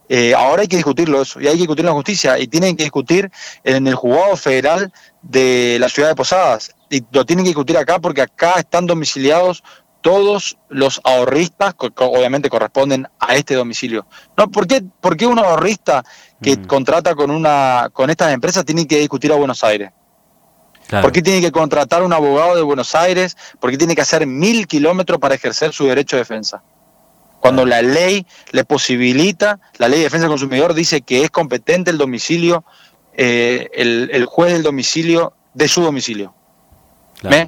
Eh, 0.09 0.35
ahora 0.35 0.63
hay 0.63 0.69
que 0.69 0.77
discutirlo 0.77 1.23
eso, 1.23 1.41
y 1.41 1.47
hay 1.47 1.55
que 1.55 1.61
discutirlo 1.61 1.91
en 1.91 1.97
justicia, 1.97 2.39
y 2.39 2.47
tienen 2.47 2.77
que 2.77 2.85
discutir 2.85 3.31
en 3.65 3.87
el 3.87 3.95
juzgado 3.95 4.37
federal 4.37 4.93
de 5.23 5.79
la 5.81 5.89
ciudad 5.89 6.09
de 6.09 6.15
Posadas, 6.15 6.75
y 6.91 7.03
lo 7.11 7.25
tienen 7.27 7.45
que 7.45 7.51
discutir 7.51 7.77
acá 7.77 7.99
porque 7.99 8.23
acá 8.23 8.55
están 8.59 8.87
domiciliados 8.87 9.63
todos 10.01 10.57
los 10.69 11.01
ahorristas 11.03 11.75
que 11.75 11.91
obviamente 11.97 12.49
corresponden 12.49 13.09
a 13.19 13.35
este 13.35 13.55
domicilio. 13.55 14.07
No, 14.37 14.49
¿por 14.49 14.69
qué, 14.69 14.85
por 15.01 15.17
qué 15.17 15.27
un 15.27 15.41
ahorrista 15.41 16.05
que 16.41 16.57
mm. 16.57 16.67
contrata 16.67 17.17
con 17.17 17.33
una 17.33 17.89
con 17.93 18.09
estas 18.09 18.33
empresas 18.33 18.65
tiene 18.65 18.87
que 18.87 19.01
discutir 19.01 19.33
a 19.33 19.35
Buenos 19.35 19.65
Aires? 19.65 19.91
¿Por 20.89 21.11
qué 21.11 21.23
tiene 21.23 21.41
que 21.41 21.51
contratar 21.51 22.05
un 22.05 22.13
abogado 22.13 22.55
de 22.55 22.63
Buenos 22.63 22.95
Aires? 22.95 23.37
¿Por 23.59 23.71
qué 23.71 23.79
tiene 23.79 23.97
que 23.97 24.03
hacer 24.03 24.27
mil 24.29 24.69
kilómetros 24.69 25.19
para 25.19 25.35
ejercer 25.35 25.73
su 25.73 25.87
derecho 25.87 26.15
de 26.15 26.23
defensa? 26.23 26.63
Cuando 27.47 27.65
la 27.65 27.83
ley 27.83 28.27
le 28.53 28.65
posibilita, 28.65 29.59
la 29.79 29.89
ley 29.89 29.99
de 29.99 30.05
defensa 30.05 30.25
del 30.25 30.31
consumidor 30.31 30.75
dice 30.75 31.03
que 31.03 31.23
es 31.23 31.31
competente 31.31 31.91
el 31.91 31.99
domicilio, 31.99 32.65
eh, 33.15 33.69
el, 33.75 34.27
juez 34.27 34.53
del 34.53 34.63
domicilio 34.63 35.33
de 35.55 35.69
su 35.69 35.83
domicilio. 35.83 36.35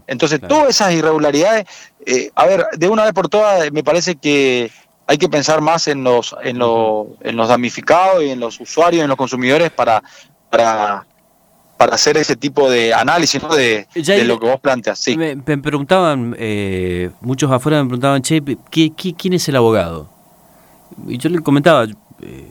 Entonces, 0.07 0.41
todas 0.47 0.71
esas 0.71 0.93
irregularidades, 0.93 1.67
eh, 2.07 2.31
a 2.35 2.47
ver, 2.47 2.67
de 2.77 2.89
una 2.89 3.05
vez 3.05 3.13
por 3.13 3.29
todas, 3.29 3.71
me 3.73 3.85
parece 3.85 4.17
que 4.17 4.71
hay 5.07 5.19
que 5.19 5.29
pensar 5.29 5.61
más 5.61 5.89
en 5.89 6.05
los, 6.05 6.35
en, 6.43 6.57
en 6.57 7.37
los 7.37 7.49
damnificados 7.49 8.23
y 8.23 8.31
en 8.31 8.41
los 8.41 8.61
usuarios, 8.61 9.03
en 9.03 9.09
los 9.09 9.17
consumidores 9.17 9.71
para, 9.71 10.03
para 10.51 11.07
para 11.79 11.95
hacer 11.95 12.17
ese 12.17 12.37
tipo 12.37 12.69
de 12.69 12.93
análisis 12.93 13.41
de, 13.57 13.87
lo 14.25 14.39
que 14.39 14.47
vos 14.47 14.61
planteas. 14.61 14.99
Sí. 14.99 15.17
Me, 15.17 15.37
preguntaban, 15.37 16.35
eh, 16.39 17.11
muchos 17.21 17.51
afuera 17.51 17.83
me 17.83 17.89
preguntaban, 17.89 18.21
che, 18.21 18.43
quién 18.71 19.33
es 19.33 19.49
el 19.49 19.57
abogado? 19.57 20.11
Y 21.07 21.19
yo 21.19 21.31
le 21.31 21.39
comentaba, 21.41 21.85
eh, 21.85 22.49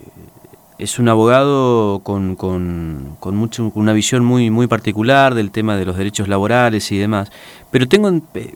es 0.78 0.98
un 0.98 1.10
abogado 1.10 2.00
con, 2.04 2.38
con, 2.38 3.18
con, 3.20 3.36
mucho, 3.36 3.70
una 3.76 3.92
visión 3.92 4.24
muy, 4.24 4.50
muy 4.50 4.68
particular 4.68 5.36
del 5.36 5.52
tema 5.52 5.76
de 5.76 5.86
los 5.86 5.98
derechos 5.98 6.30
laborales 6.30 6.90
y 6.94 6.98
demás. 6.98 7.30
Pero 7.70 7.86
tengo 7.88 8.08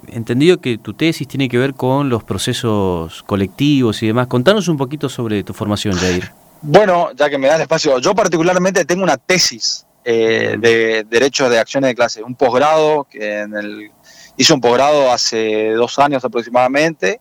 entendido 0.08 0.62
que 0.62 0.78
tu 0.78 0.94
tesis 0.94 1.28
tiene 1.28 1.50
que 1.50 1.58
ver 1.58 1.74
con 1.74 2.08
los 2.08 2.24
procesos 2.24 3.24
colectivos 3.24 4.01
y 4.04 4.08
demás. 4.08 4.28
Contanos 4.28 4.70
un 4.70 4.78
poquito 4.78 5.10
sobre 5.10 5.44
tu 5.44 5.54
formación, 5.54 5.96
Jair. 5.96 6.32
Bueno, 6.62 7.10
ya 7.13 7.30
que 7.30 7.38
me 7.38 7.48
da 7.48 7.56
el 7.56 7.62
espacio, 7.62 8.00
yo 8.00 8.16
particularmente 8.16 8.86
tengo 8.86 9.04
una 9.04 9.18
tesis 9.18 9.86
eh, 10.03 10.55
de 10.60 11.05
Derecho 11.10 11.50
de 11.50 11.60
Acciones 11.60 11.89
de 11.89 11.96
Clase, 11.96 12.24
un 12.24 12.36
posgrado, 12.36 13.05
que 13.10 13.41
en 13.41 13.55
el, 13.55 13.91
hice 14.36 14.53
un 14.53 14.62
posgrado 14.62 15.12
hace 15.12 15.72
dos 15.72 16.00
años 16.00 16.25
aproximadamente, 16.25 17.20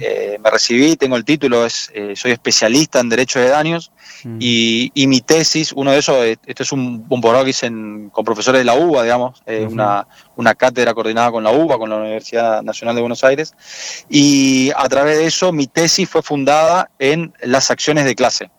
eh, 0.00 0.38
me 0.40 0.50
recibí, 0.50 0.94
tengo 0.94 1.16
el 1.16 1.24
título, 1.24 1.66
es, 1.66 1.90
eh, 1.92 2.14
soy 2.14 2.30
especialista 2.30 3.00
en 3.00 3.08
Derecho 3.08 3.40
de 3.40 3.48
Daños 3.48 3.90
y, 4.38 4.92
mi 5.08 5.20
tesis, 5.20 5.72
uno 5.72 5.90
de 5.90 5.98
esos, 5.98 6.24
este 6.46 6.62
es 6.62 6.70
un, 6.70 7.06
posgrado 7.08 7.42
que 7.42 7.50
hice 7.50 7.68
con 8.12 8.24
profesores 8.24 8.60
de 8.60 8.64
la 8.64 8.74
UBA, 8.74 9.02
digamos, 9.02 9.42
una, 9.68 10.06
una 10.36 10.54
cátedra 10.54 10.94
coordinada 10.94 11.32
con 11.32 11.42
la 11.42 11.50
UBA, 11.50 11.78
con 11.78 11.90
la 11.90 11.96
Universidad 11.96 12.62
Nacional 12.62 12.94
de 12.94 13.00
Buenos 13.00 13.24
Aires, 13.24 13.54
y 14.08 14.70
a 14.76 14.88
través 14.88 15.18
de 15.18 15.26
eso 15.26 15.52
mi 15.52 15.66
tesis 15.66 16.08
fue 16.08 16.22
fundada 16.22 16.90
en 17.00 17.34
las 17.42 17.70
acciones 17.70 18.04
de 18.04 18.14
clase, 18.14 18.50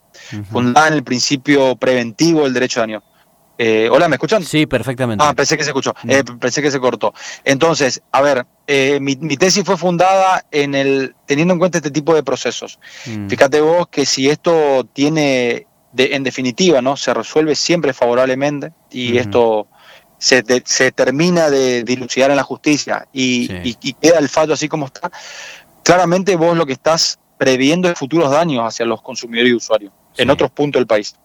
fundada 0.52 0.90
en 0.90 0.94
el 0.96 1.04
principio 1.04 1.76
preventivo 1.78 2.44
del 2.44 2.54
derecho 2.54 2.82
de 2.82 2.88
daño. 2.88 3.04
Eh, 3.58 3.90
Hola, 3.92 4.08
¿me 4.08 4.16
escuchan? 4.16 4.44
Sí, 4.44 4.66
perfectamente. 4.68 5.24
Ah, 5.26 5.34
pensé 5.34 5.58
que 5.58 5.64
se 5.64 5.72
escuchó, 5.72 5.96
mm. 6.04 6.12
eh, 6.12 6.24
pensé 6.40 6.62
que 6.62 6.70
se 6.70 6.80
cortó. 6.80 7.14
Entonces, 7.44 8.02
a 8.12 8.22
ver, 8.22 8.46
eh, 8.68 9.00
mi, 9.00 9.16
tesis 9.16 9.64
fue 9.64 9.78
fundada 9.78 10.46
en 10.52 10.76
el 10.76 11.16
teniendo 11.26 11.54
en 11.54 11.60
cuenta 11.60 11.80
este 11.80 11.92
tipo 11.92 12.14
de 12.14 12.24
procesos. 12.24 12.80
Mm. 13.06 13.28
Fíjate 13.28 13.62
vos 13.62 13.88
que 13.88 14.06
si 14.06 14.30
esto 14.30 14.88
tiene, 14.94 15.66
en 15.98 16.24
definitiva, 16.24 16.82
no, 16.82 16.96
se 16.98 17.14
resuelve 17.14 17.56
siempre 17.56 17.94
favorablemente 17.94 18.74
y 18.92 19.18
esto 19.18 19.68
se, 20.20 20.44
se, 20.66 20.92
termina 20.92 21.50
de 21.50 21.84
dilucidar 21.84 22.30
en 22.30 22.38
la 22.38 22.44
justicia 22.44 23.08
y, 23.12 23.48
queda 24.00 24.20
el 24.20 24.30
fallo 24.30 24.54
así 24.54 24.68
como 24.68 24.86
está. 24.86 25.12
Claramente 25.84 26.36
vos 26.36 26.56
lo 26.56 26.66
que 26.66 26.74
estás 26.74 27.18
previendo 27.38 27.90
es 27.90 27.98
futuros 27.98 28.30
daños 28.30 28.64
hacia 28.66 28.86
los 28.86 29.02
consumidores 29.02 29.52
y 29.52 29.56
usuarios 29.56 29.94
en 30.18 30.30
otros 30.30 30.52
puntos 30.52 30.80
del 30.80 30.88
país. 30.88 31.16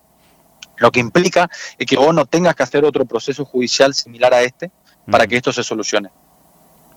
Lo 0.83 0.91
que 0.91 1.01
implica 1.01 1.49
es 1.79 1.87
que 1.87 1.97
vos 1.97 2.13
no 2.13 2.27
tengas 2.27 2.57
que 2.57 2.65
hacer 2.65 2.85
otro 2.85 3.05
proceso 3.05 3.45
judicial 3.45 3.95
similar 3.95 4.35
a 4.35 4.43
este 4.43 4.71
para 5.09 5.25
mm. 5.25 5.29
que 5.29 5.37
esto 5.37 5.53
se 5.53 5.63
solucione. 5.63 6.11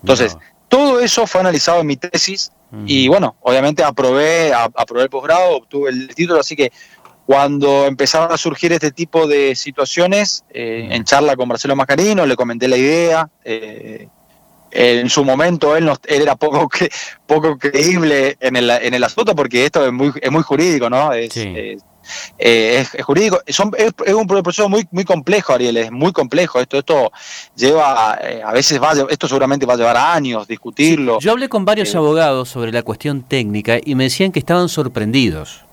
Entonces, 0.01 0.35
todo 0.67 0.99
eso 0.99 1.27
fue 1.27 1.41
analizado 1.41 1.81
en 1.81 1.87
mi 1.87 1.95
tesis 1.95 2.51
y 2.85 3.07
bueno, 3.07 3.37
obviamente 3.41 3.83
aprobé, 3.83 4.51
aprobé 4.53 5.03
el 5.03 5.09
posgrado, 5.09 5.55
obtuve 5.55 5.91
el 5.91 6.13
título, 6.13 6.41
así 6.41 6.57
que 6.57 6.73
cuando 7.25 7.85
empezaron 7.85 8.31
a 8.31 8.37
surgir 8.37 8.73
este 8.73 8.91
tipo 8.91 9.27
de 9.27 9.55
situaciones, 9.55 10.43
eh, 10.49 10.87
en 10.91 11.03
charla 11.05 11.35
con 11.35 11.47
Marcelo 11.47 11.75
Mascarino, 11.75 12.25
le 12.25 12.35
comenté 12.35 12.67
la 12.67 12.77
idea. 12.77 13.29
Eh, 13.43 14.09
en 14.71 15.09
su 15.09 15.23
momento 15.23 15.77
él, 15.77 15.89
era 16.07 16.35
poco, 16.35 16.69
poco 17.25 17.57
creíble 17.57 18.35
en 18.41 18.57
el, 18.57 18.69
en 18.69 18.93
el 18.93 19.03
asunto 19.03 19.33
porque 19.35 19.65
esto 19.65 19.85
es 19.85 19.93
muy, 19.93 20.11
es 20.21 20.31
muy 20.31 20.43
jurídico, 20.43 20.89
¿no? 20.89 21.13
Es, 21.13 21.33
eh, 22.37 22.85
es, 22.93 23.03
jurídico. 23.03 23.41
es, 23.45 23.59
un 23.59 24.27
proceso 24.27 24.69
muy, 24.69 24.87
muy 24.91 25.05
complejo, 25.05 25.53
Ariel, 25.53 25.77
es 25.77 25.91
muy 25.91 26.11
complejo. 26.11 26.59
Esto, 26.59 26.77
esto 26.77 27.11
lleva, 27.55 28.17
eh, 28.21 28.41
a 28.43 28.51
veces 28.51 28.81
va, 28.81 28.93
esto 29.09 29.27
seguramente 29.27 29.65
va 29.65 29.73
a 29.73 29.77
llevar 29.77 29.97
años 29.97 30.47
discutirlo. 30.47 31.19
Yo 31.19 31.31
hablé 31.31 31.49
con 31.49 31.65
varios 31.65 31.93
eh, 31.93 31.97
abogados 31.97 32.49
sobre 32.49 32.71
la 32.71 32.83
cuestión 32.83 33.23
técnica 33.23 33.77
y 33.83 33.95
me 33.95 34.05
decían 34.05 34.31
que 34.31 34.39
estaban 34.39 34.69
sorprendidos. 34.69 35.65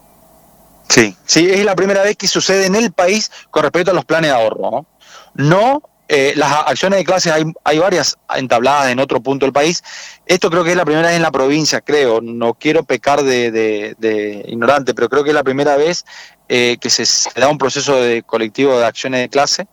Sí, 0.89 1.17
sí, 1.25 1.49
es 1.49 1.65
la 1.65 1.75
primera 1.75 2.03
vez 2.03 2.17
que 2.17 2.27
sucede 2.27 2.67
en 2.67 2.75
el 2.75 2.93
país 2.93 3.31
con 3.51 3.63
respecto 3.63 3.93
a 3.93 3.95
los 3.95 4.05
planes 4.05 4.31
de 4.31 4.37
ahorro. 4.37 4.87
No, 5.35 5.83
eh, 6.15 6.35
las 6.37 6.53
acciones 6.67 6.99
de 6.99 7.07
clases 7.07 7.33
hay, 7.33 7.43
hay 7.65 7.79
varias 7.79 8.19
entabladas 8.37 8.93
en 8.93 9.01
otro 9.01 9.23
punto 9.23 9.47
del 9.47 9.53
país. 9.55 9.83
Esto 10.27 10.51
creo 10.51 10.63
que 10.63 10.73
es 10.73 10.77
la 10.77 10.85
primera 10.85 11.09
vez 11.09 11.17
en 11.17 11.23
la 11.23 11.31
provincia, 11.31 11.81
creo. 11.81 12.21
No 12.21 12.53
quiero 12.53 12.85
pecar 12.85 13.23
de, 13.23 14.45
ignorante, 14.47 14.93
pero 14.93 15.09
creo 15.09 15.25
que 15.25 15.31
es 15.31 15.35
la 15.35 15.43
primera 15.43 15.75
vez 15.79 16.05
eh, 16.51 16.77
que 16.79 16.91
se, 16.91 17.31
da 17.35 17.49
un 17.49 17.57
proceso 17.57 17.97
de 17.97 18.23
colectivo 18.25 18.79
de 18.79 18.85
acciones 18.85 19.23
de 19.23 19.31
clase. 19.31 19.69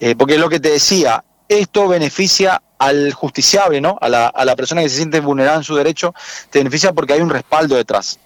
Eh, 0.00 0.14
porque 0.16 0.36
es 0.36 0.40
lo 0.40 0.48
que 0.48 0.58
te 0.58 0.70
decía, 0.70 1.22
esto 1.50 1.86
beneficia 1.86 2.62
al 2.78 3.12
justiciable, 3.12 3.82
¿no? 3.82 3.98
A 4.00 4.08
la, 4.08 4.28
a 4.28 4.44
la 4.46 4.56
persona 4.56 4.80
que 4.80 4.88
se 4.88 4.96
siente 4.96 5.20
vulnerada 5.20 5.58
en 5.58 5.64
su 5.64 5.74
derecho, 5.74 6.14
te 6.48 6.60
beneficia 6.60 6.94
porque 6.94 7.12
hay 7.12 7.20
un 7.20 7.28
respaldo 7.28 7.76
detrás. 7.76 8.18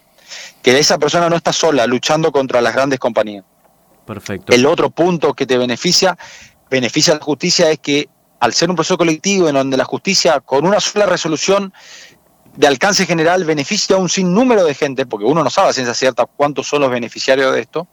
Que 0.61 0.79
esa 0.79 0.97
persona 0.97 1.29
no 1.29 1.35
está 1.35 1.51
sola 1.51 1.85
luchando 1.87 2.31
contra 2.31 2.61
las 2.61 2.73
grandes 2.73 2.99
compañías. 2.99 3.43
Perfecto. 4.05 4.53
El 4.53 4.65
otro 4.65 4.89
punto 4.89 5.33
que 5.33 5.45
te 5.45 5.57
beneficia, 5.57 6.17
beneficia 6.69 7.13
a 7.13 7.17
la 7.17 7.23
justicia, 7.23 7.69
es 7.69 7.79
que 7.79 8.09
al 8.39 8.53
ser 8.53 8.69
un 8.69 8.75
proceso 8.75 8.97
colectivo 8.97 9.49
en 9.49 9.55
donde 9.55 9.77
la 9.77 9.85
justicia 9.85 10.39
con 10.39 10.65
una 10.65 10.79
sola 10.79 11.05
resolución 11.05 11.73
de 12.55 12.67
alcance 12.67 13.05
general 13.05 13.43
beneficia 13.45 13.95
a 13.95 13.99
un 13.99 14.09
sinnúmero 14.09 14.63
de 14.63 14.73
gente, 14.73 15.05
porque 15.05 15.25
uno 15.25 15.43
no 15.43 15.49
sabe 15.49 15.69
a 15.69 15.73
ciencia 15.73 15.93
cierta 15.93 16.25
cuántos 16.25 16.67
son 16.67 16.81
los 16.81 16.91
beneficiarios 16.91 17.53
de 17.53 17.61
esto, 17.61 17.87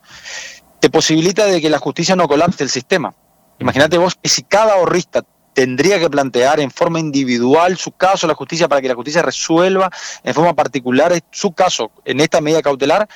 te 0.81 0.91
posibilita 0.91 1.47
de 1.47 1.61
que 1.61 1.71
la 1.71 1.79
justicia 1.79 2.17
no 2.17 2.29
colapse 2.29 2.63
el 2.63 2.71
sistema. 2.71 3.15
Imagínate 3.59 3.99
vos 3.99 4.15
que 4.21 4.29
si 4.29 4.43
cada 4.43 4.75
ahorrista 4.75 5.25
tendría 5.53 5.99
que 5.99 6.11
plantear 6.11 6.61
en 6.61 6.71
forma 6.71 7.01
individual 7.01 7.79
su 7.79 7.93
caso 7.93 8.27
a 8.27 8.29
la 8.29 8.35
justicia 8.35 8.69
para 8.69 8.83
que 8.83 8.89
la 8.89 8.95
justicia 8.95 9.23
resuelva 9.23 9.91
en 10.23 10.35
forma 10.35 10.53
particular 10.55 11.19
su 11.31 11.53
caso 11.53 11.91
en 12.05 12.21
esta 12.21 12.43
medida 12.43 12.61
cautelar, 12.61 13.09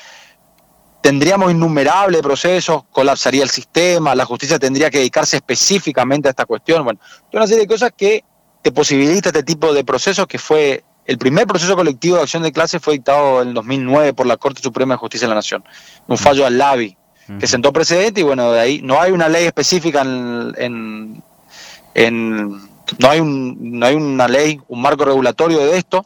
tendríamos 1.00 1.50
innumerables 1.50 2.20
procesos, 2.20 2.84
colapsaría 2.90 3.42
el 3.42 3.50
sistema, 3.50 4.14
la 4.14 4.24
justicia 4.24 4.58
tendría 4.58 4.90
que 4.90 4.98
dedicarse 4.98 5.36
específicamente 5.36 6.28
a 6.28 6.30
esta 6.30 6.46
cuestión. 6.46 6.84
Bueno, 6.84 7.00
una 7.32 7.46
serie 7.46 7.62
de 7.62 7.68
cosas 7.68 7.92
que 7.96 8.24
te 8.62 8.72
posibilita 8.72 9.30
este 9.30 9.42
tipo 9.42 9.72
de 9.72 9.84
procesos 9.84 10.26
que 10.26 10.38
fue 10.38 10.84
el 11.06 11.18
primer 11.18 11.46
proceso 11.46 11.74
colectivo 11.74 12.16
de 12.16 12.22
acción 12.22 12.42
de 12.42 12.52
clase 12.52 12.78
fue 12.78 12.94
dictado 12.94 13.42
en 13.42 13.48
el 13.48 13.54
2009 13.54 14.12
por 14.12 14.26
la 14.26 14.36
Corte 14.36 14.62
Suprema 14.62 14.94
de 14.94 14.98
Justicia 14.98 15.26
de 15.26 15.30
la 15.30 15.36
Nación, 15.36 15.64
un 16.06 16.18
fallo 16.18 16.46
al 16.46 16.58
LABI 16.58 16.96
que 17.38 17.46
sentó 17.46 17.72
precedente 17.72 18.20
y 18.20 18.24
bueno, 18.24 18.52
de 18.52 18.60
ahí 18.60 18.80
no 18.82 19.00
hay 19.00 19.12
una 19.12 19.28
ley 19.28 19.44
específica 19.44 20.02
en, 20.02 21.22
no 22.98 23.08
hay 23.08 23.20
un, 23.20 23.78
no 23.78 23.86
hay 23.86 23.94
una 23.94 24.26
ley, 24.26 24.60
un 24.68 24.82
marco 24.82 25.04
regulatorio 25.04 25.60
de 25.60 25.78
esto. 25.78 26.04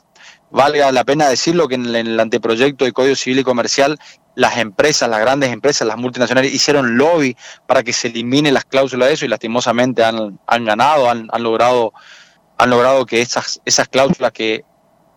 Valga 0.51 0.93
la 0.93 1.05
pena 1.05 1.29
decirlo 1.29 1.67
que 1.67 1.77
en 1.77 1.95
el 1.95 2.21
anteproyecto 2.21 2.85
de 2.85 2.93
Código 2.93 3.17
Civil 3.17 3.41
y 3.41 3.45
Comercial 3.45 3.99
las 4.35 4.59
empresas, 4.59 5.09
las 5.09 5.21
grandes 5.21 5.53
empresas, 5.53 5.87
las 5.87 5.97
multinacionales 5.97 6.53
hicieron 6.53 6.97
lobby 6.97 7.37
para 7.67 7.83
que 7.83 7.93
se 7.93 8.09
elimine 8.09 8.51
las 8.53 8.65
cláusulas 8.65 9.09
de 9.09 9.15
eso 9.15 9.25
y 9.25 9.29
lastimosamente 9.29 10.05
han, 10.05 10.39
han 10.47 10.65
ganado, 10.65 11.11
han, 11.11 11.29
han, 11.33 11.43
logrado, 11.43 11.93
han 12.59 12.71
logrado 12.71 13.07
que 13.07 13.21
esas, 13.21 13.61
esas 13.65 13.89
cláusulas 13.89 14.33
que 14.33 14.65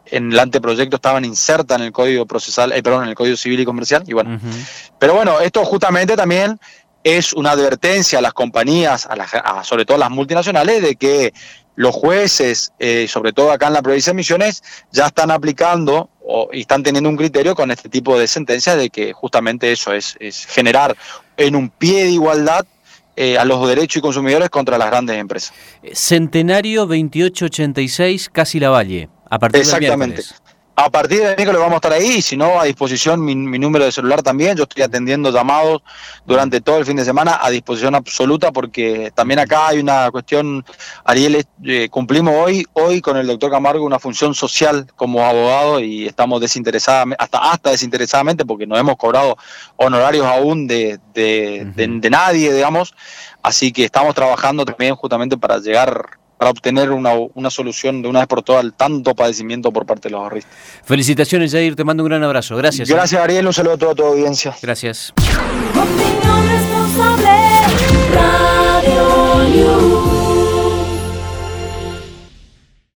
en 0.06 0.32
el 0.32 0.40
anteproyecto 0.40 0.96
estaban 0.96 1.26
insertas 1.26 1.80
en 1.80 1.86
el 1.86 1.92
código 1.92 2.26
procesal, 2.26 2.72
eh, 2.72 2.82
perdón, 2.82 3.04
en 3.04 3.10
el 3.10 3.16
código 3.16 3.36
civil 3.36 3.60
y 3.60 3.66
comercial. 3.66 4.04
Y 4.08 4.14
bueno, 4.14 4.40
pero 5.00 5.16
bueno, 5.16 5.40
esto 5.40 5.66
justamente 5.66 6.16
también 6.16 6.60
es 7.04 7.34
una 7.34 7.52
advertencia 7.52 8.20
a 8.20 8.22
las 8.22 8.34
compañías, 8.34 9.06
a 9.06 9.16
las, 9.16 9.30
sobre 9.64 9.86
todo 9.86 9.96
a 9.96 10.00
las 10.00 10.10
multinacionales, 10.10 10.82
de 10.82 10.96
que 10.96 11.34
los 11.78 11.96
jueces, 11.96 12.74
eh, 12.80 13.08
sobre 13.08 13.34
todo 13.34 13.52
acá 13.52 13.68
en 13.68 13.74
la 13.74 13.84
provincia 13.84 14.12
de 14.12 14.18
Misiones, 14.18 14.64
ya 14.92 15.06
están 15.06 15.30
aplicando 15.30 16.10
o, 16.26 16.50
y 16.52 16.62
están 16.62 16.82
teniendo 16.82 17.08
un 17.08 17.16
criterio 17.16 17.56
con 17.56 17.70
este 17.70 17.88
tipo 17.88 18.20
de 18.20 18.28
sentencias 18.28 18.76
de 18.78 18.90
que 18.90 19.14
justamente 19.14 19.72
eso 19.72 19.94
es, 19.94 20.18
generar 20.48 20.98
en 21.38 21.56
un 21.56 21.70
pie 21.70 22.06
de 22.06 22.10
igualdad 22.10 22.66
eh, 23.16 23.38
a 23.38 23.46
los 23.46 23.66
derechos 23.68 23.98
y 23.98 24.02
consumidores 24.02 24.50
contra 24.50 24.80
las 24.80 24.88
grandes 24.88 25.18
empresas. 25.18 25.54
Centenario 25.94 26.82
2886, 26.88 28.30
casi 28.32 28.60
la 28.60 28.70
Valle, 28.70 29.10
a 29.30 29.38
partir 29.38 29.62
Exactamente. 29.62 30.24
A 30.80 30.92
partir 30.92 31.22
de 31.22 31.36
miércoles 31.36 31.60
vamos 31.60 31.74
a 31.74 31.78
estar 31.78 31.94
ahí, 31.94 32.22
si 32.22 32.38
no, 32.38 32.62
a 32.62 32.66
disposición 32.66 33.26
mi, 33.26 33.34
número 33.34 33.84
de 33.84 33.92
celular 33.92 34.22
también. 34.22 34.56
Yo 34.56 34.62
estoy 34.62 34.84
atendiendo 34.84 35.32
llamados 35.32 35.82
durante 36.24 36.62
todo 36.62 36.78
el 36.78 36.86
fin 36.86 36.98
de 36.98 37.04
semana 37.04 37.40
a 37.42 37.50
disposición 37.50 37.96
absoluta, 37.96 38.52
porque 38.52 39.12
también 39.16 39.40
acá 39.40 39.70
hay 39.70 39.80
una 39.80 40.12
cuestión, 40.12 40.64
Ariel, 41.04 41.44
eh, 41.64 41.90
cumplimos 41.90 42.36
hoy, 42.38 42.68
hoy 42.74 43.02
con 43.02 43.18
el 43.18 43.26
doctor 43.26 43.50
Camargo 43.50 43.84
una 43.84 43.98
función 43.98 44.36
social 44.36 44.86
como 44.96 45.26
abogado 45.26 45.80
y 45.80 46.06
estamos 46.06 46.42
desinteresadamente, 46.42 47.24
hasta, 47.24 47.40
hasta 47.40 47.72
desinteresadamente, 47.72 48.46
porque 48.46 48.68
no 48.68 48.78
hemos 48.78 48.98
cobrado 48.98 49.36
honorarios 49.78 50.28
aún 50.28 50.68
de, 50.68 51.00
de, 51.16 51.66
de 51.76 52.10
nadie, 52.12 52.54
digamos. 52.54 52.94
Así 53.42 53.72
que 53.72 53.84
estamos 53.84 54.14
trabajando 54.14 54.64
también 54.64 54.94
justamente 54.94 55.38
para 55.38 55.58
llegar 55.58 56.20
para 56.38 56.52
obtener 56.52 56.92
una, 56.92 57.14
una, 57.34 57.50
solución 57.50 58.02
de 58.02 58.10
una 58.10 58.20
vez 58.20 58.28
por 58.28 58.44
todas 58.44 58.64
al 58.64 58.74
tanto 58.74 59.16
padecimiento 59.16 59.72
por 59.72 59.86
parte 59.86 60.08
de 60.08 60.12
los 60.12 60.22
ahorristas. 60.22 60.54
Felicitaciones, 60.84 61.52
Jair, 61.52 61.76
te 61.76 61.84
mando 61.84 62.04
un 62.04 62.10
gran 62.10 62.24
abrazo. 62.24 62.56
Gracias. 62.56 62.90
¿eh? 62.90 62.94
Gracias, 62.94 63.22
Ariel, 63.22 63.48
un 63.48 63.54
saludo 63.54 63.74
a 63.74 63.78
toda 63.78 63.96
tu 63.96 64.04
audiencia. 64.04 64.56
Gracias. 64.62 65.14